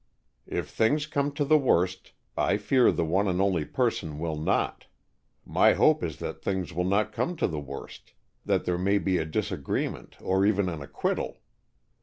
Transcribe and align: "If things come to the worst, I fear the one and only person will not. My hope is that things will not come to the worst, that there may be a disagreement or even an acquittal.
"If 0.47 0.67
things 0.67 1.05
come 1.05 1.31
to 1.33 1.45
the 1.45 1.59
worst, 1.59 2.13
I 2.35 2.57
fear 2.57 2.91
the 2.91 3.05
one 3.05 3.27
and 3.27 3.39
only 3.39 3.65
person 3.65 4.17
will 4.17 4.35
not. 4.35 4.87
My 5.45 5.73
hope 5.73 6.01
is 6.03 6.17
that 6.17 6.41
things 6.41 6.73
will 6.73 6.85
not 6.85 7.11
come 7.13 7.35
to 7.35 7.45
the 7.45 7.59
worst, 7.59 8.13
that 8.43 8.65
there 8.65 8.79
may 8.79 8.97
be 8.97 9.19
a 9.19 9.25
disagreement 9.25 10.15
or 10.19 10.43
even 10.43 10.69
an 10.69 10.81
acquittal. 10.81 11.41